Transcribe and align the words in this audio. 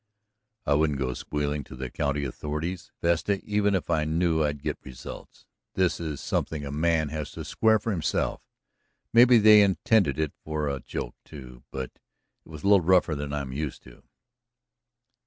"I 0.65 0.73
wouldn't 0.73 0.97
go 0.97 1.13
squealing 1.13 1.63
to 1.65 1.75
the 1.75 1.91
county 1.91 2.25
authorities, 2.25 2.91
Vesta, 3.03 3.39
even 3.43 3.75
if 3.75 3.91
I 3.91 4.03
knew 4.03 4.43
I'd 4.43 4.63
get 4.63 4.79
results. 4.83 5.45
This 5.75 5.99
is 5.99 6.19
something 6.19 6.65
a 6.65 6.71
man 6.71 7.09
has 7.09 7.29
to 7.33 7.45
square 7.45 7.77
for 7.77 7.91
himself. 7.91 8.41
Maybe 9.13 9.37
they 9.37 9.61
intended 9.61 10.17
it 10.17 10.33
for 10.43 10.67
a 10.67 10.79
joke, 10.81 11.17
too, 11.23 11.65
but 11.69 11.91
it 12.43 12.49
was 12.49 12.63
a 12.63 12.67
little 12.67 12.81
rougher 12.81 13.13
than 13.13 13.31
I'm 13.31 13.53
used 13.53 13.83
to." 13.83 14.01